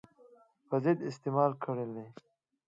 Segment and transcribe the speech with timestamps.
[0.67, 2.05] په ضد استعمال کړلې.